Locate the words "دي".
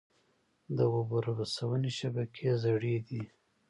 3.07-3.23